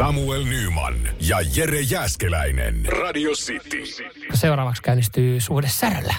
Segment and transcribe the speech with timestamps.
[0.00, 2.86] Samuel Nyman ja Jere Jäskeläinen.
[2.86, 3.84] Radio City.
[4.34, 6.14] Seuraavaksi käynnistyy suhde säröllä.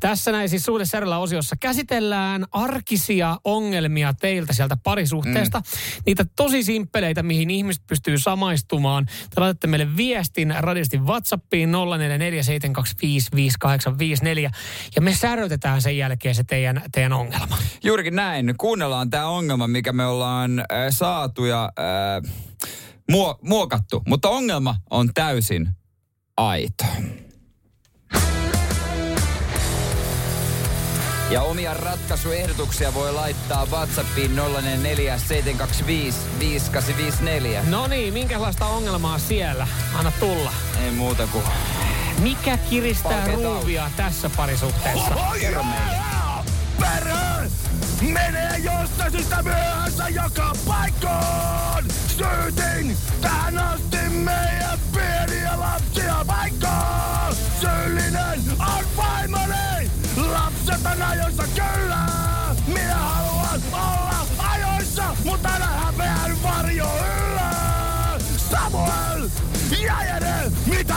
[0.00, 5.58] Tässä näin siis Suhde Säröllä osiossa käsitellään arkisia ongelmia teiltä sieltä parisuhteesta.
[5.58, 5.64] Mm.
[6.06, 9.06] Niitä tosi simppeleitä, mihin ihmiset pystyy samaistumaan.
[9.06, 11.74] Te laitatte meille viestin radistin WhatsAppiin 0447255854
[14.96, 17.58] ja me särötetään sen jälkeen se teidän, teidän ongelma.
[17.84, 18.54] Juurikin näin.
[18.58, 22.32] Kuunnellaan tämä ongelma, mikä me ollaan äh, saatu ja äh,
[23.12, 24.02] muo- muokattu.
[24.06, 25.68] Mutta ongelma on täysin
[26.36, 26.84] aito.
[31.30, 34.40] Ja omia ratkaisuehdotuksia voi laittaa WhatsAppiin 0447255854.
[37.66, 39.68] No niin, minkälaista ongelmaa siellä?
[39.94, 40.52] Anna tulla.
[40.84, 41.44] Ei muuta kuin...
[42.18, 45.14] Mikä kiristää Palkeet ruuvia tässä parisuhteessa?
[45.40, 46.08] Kerro meille.
[48.02, 51.84] Menee jostain syystä myöhässä joka paikkaan.
[52.08, 57.34] Syytin tähän asti meidän pieniä lapsia paikkaan.
[57.60, 59.90] Syyllinen on vaimoni.
[60.26, 62.06] Lapset on ajoissa kyllä.
[62.66, 67.50] Minä haluan olla ajoissa, mutta älä häpeän varjo yllä.
[68.50, 69.28] Samuel
[69.80, 70.94] ja Jere, mitä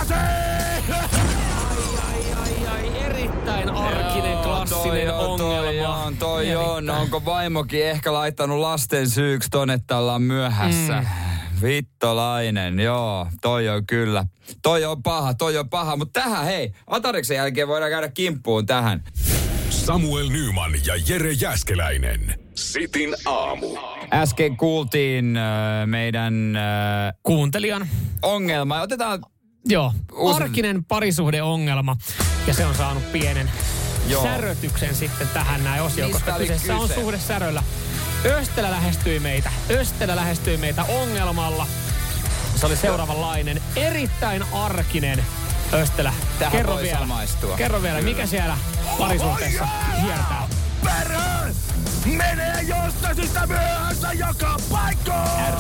[2.72, 5.62] ai, erittäin arkinen, Joo, klassinen toi on, ongelma.
[5.62, 6.90] Toi on, toi on.
[6.90, 10.94] Onko vaimokin ehkä laittanut lasten syyksi ton, että ollaan myöhässä?
[11.02, 11.21] Mm.
[11.62, 14.26] Vittolainen, joo, toi on kyllä.
[14.62, 15.96] Toi on paha, toi on paha.
[15.96, 19.04] Mutta tähän, hei, Atariksen jälkeen voidaan käydä kimppuun tähän.
[19.70, 22.40] Samuel Nyman ja Jere Jäskeläinen.
[22.56, 23.68] Sitin aamu.
[24.14, 25.44] Äsken kuultiin äh,
[25.88, 27.88] meidän äh, Kuuntelijan,
[28.22, 28.82] ongelma.
[28.82, 29.20] Otetaan,
[29.66, 31.96] joo, Uusi- arkinen parisuhdeongelma.
[32.48, 33.52] Ja se on saanut pienen
[34.08, 34.24] Joo.
[34.24, 37.02] särötyksen sitten tähän näin osioon, koska kyseessä on kyse?
[37.02, 37.64] suhde säröllä.
[38.26, 39.52] Östelä lähestyi meitä.
[39.72, 41.68] Östelä lähestyi meitä ongelmalla.
[42.56, 43.62] Se oli seuraavanlainen.
[43.76, 45.26] Erittäin arkinen
[45.74, 46.14] Östelä.
[46.40, 47.00] Tähän Kerro voi vielä.
[47.00, 47.58] samaistua.
[47.58, 48.58] Kerro vielä, mikä siellä
[48.98, 49.68] parisuhteessa
[50.02, 50.48] hiertää?
[50.84, 51.22] Perhe
[52.06, 55.51] menee jostain syystä myöhässä joka paikkaan.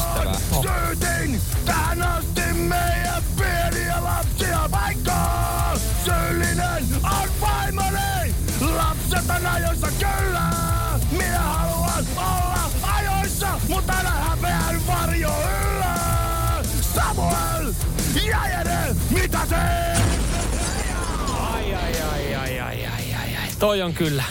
[23.61, 24.23] Toi on kyllä,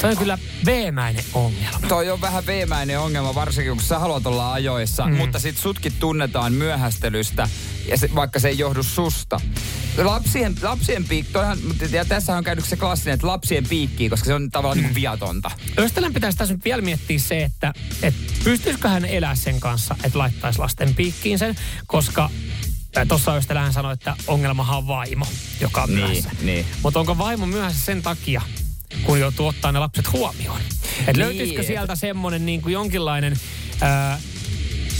[0.00, 1.88] toi on kyllä veemäinen ongelma.
[1.88, 5.16] toi on vähän veemäinen ongelma, varsinkin kun sä haluat olla ajoissa, mm.
[5.16, 7.48] mutta sit sutkin tunnetaan myöhästelystä,
[7.88, 9.40] ja se, vaikka se ei johdu susta.
[9.98, 11.58] Lapsien, lapsien piikki, toihan,
[11.90, 14.84] ja tässä on käynyt se klassinen, että lapsien piikki, koska se on tavallaan mm.
[14.84, 15.50] niin viatonta.
[15.78, 17.72] Östelän pitäisi tässä nyt vielä miettiä se, että,
[18.02, 21.56] että pystyisikö hän elää sen kanssa, että laittaisi lasten piikkiin sen,
[21.86, 22.30] koska
[23.08, 25.26] Tuossa Östelään sanoi, että ongelmahan on vaimo,
[25.60, 26.30] joka on Niin, myöhässä.
[26.42, 26.66] niin.
[26.82, 28.42] Mutta onko vaimo myöhässä sen takia,
[29.04, 30.60] kun joutuu ottaa ne lapset huomioon?
[30.60, 33.36] Et Niin, löytyisikö sieltä semmoinen niin kuin jonkinlainen
[33.80, 34.18] ää,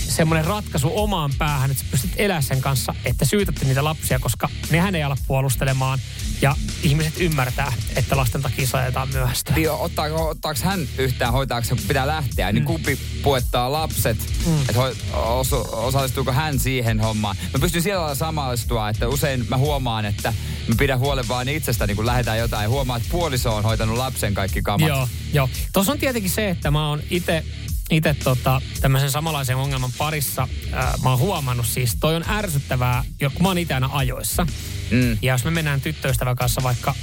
[0.09, 4.49] semmoinen ratkaisu omaan päähän, että sä pystyt elämään sen kanssa, että syytätte niitä lapsia, koska
[4.71, 5.99] nehän ei ala puolustelemaan
[6.43, 9.53] ja ihmiset ymmärtää, että lasten takia saatetaan myöhästä.
[9.55, 14.61] Niin, ottaako, ottaako hän yhtään, hoitaako se, kun pitää lähteä, niin kumpi puettaa lapset, mm.
[14.61, 14.81] että
[15.15, 17.37] osu, osallistuuko hän siihen hommaan.
[17.53, 20.33] Mä pystyn siellä lailla samaistua, että usein mä huomaan, että
[20.69, 24.35] mä pidän huolen vaan itsestäni, kun lähdetään jotain, ja huomaan, että puoliso on hoitanut lapsen
[24.35, 24.89] kaikki kamat.
[24.89, 25.49] Joo, joo.
[25.73, 27.45] Tuossa on tietenkin se, että mä oon itse
[27.91, 33.43] itse tota, tämmöisen samanlaisen ongelman parissa, ää, mä oon huomannut siis, toi on ärsyttävää, kun
[33.43, 34.47] mä oon itse aina ajoissa.
[34.91, 35.19] Mm.
[35.23, 36.95] Ja jos me mennään tyttöystävän kanssa vaikka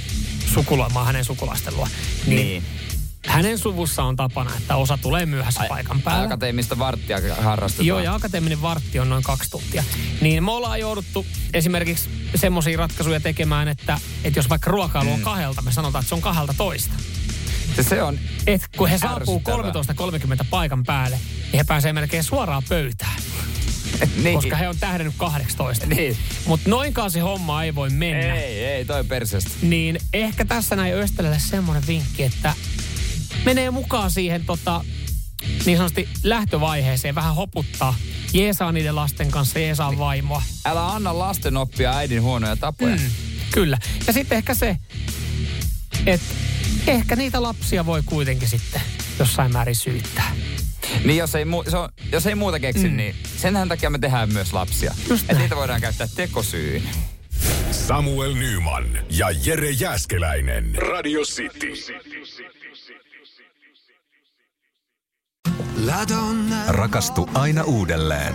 [0.54, 1.88] sukuloimaan hänen sukulaisten luo,
[2.26, 2.62] niin, Niin.
[3.26, 6.24] hänen suvussa on tapana, että osa tulee myöhässä paikan päällä.
[6.24, 7.86] Akateemista varttia harrastetaan.
[7.86, 9.84] Joo, ja akateeminen vartti on noin kaksi tuntia.
[10.20, 15.62] Niin me ollaan jouduttu esimerkiksi semmoisia ratkaisuja tekemään, että, että jos vaikka ruokailu on kahelta,
[15.62, 16.94] me sanotaan, että se on kahelta toista.
[17.78, 20.36] Se, se on, Et kun he saapuu Ärsyttävää.
[20.40, 23.16] 13.30 paikan päälle, niin he pääsee melkein suoraan pöytään,
[24.22, 24.34] niin.
[24.34, 25.86] koska he on tähdännyt 18.
[25.86, 26.16] Niin.
[26.46, 28.34] Mutta noinkaan se homma ei voi mennä.
[28.34, 29.50] Ei, ei, toi persestä.
[29.62, 32.54] Niin ehkä tässä näin Östelälle semmoinen vinkki, että
[33.44, 34.84] menee mukaan siihen tota,
[35.66, 37.94] niin sanotusti lähtövaiheeseen, vähän hoputtaa.
[38.32, 40.42] Jeesaa niiden lasten kanssa, jeesaa vaimoa.
[40.64, 42.96] Älä anna lasten oppia äidin huonoja tapoja.
[42.96, 43.10] Mm,
[43.50, 43.78] kyllä.
[44.06, 44.76] Ja sitten ehkä se,
[46.06, 46.26] että
[46.88, 48.80] ehkä niitä lapsia voi kuitenkin sitten
[49.18, 50.32] jossain määrin syyttää.
[51.04, 52.96] Niin jos ei, mu- se on, jos ei muuta keksi, mm.
[52.96, 54.94] niin senhän takia me tehdään myös lapsia.
[55.20, 56.82] Että niitä voidaan käyttää tekosyyn.
[57.70, 60.74] Samuel Nyman ja Jere Jäskeläinen.
[60.74, 61.72] Radio City.
[66.68, 68.34] Rakastu aina uudelleen.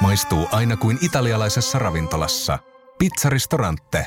[0.00, 2.58] Maistuu aina kuin italialaisessa ravintolassa.
[2.98, 4.06] Pizzaristorante.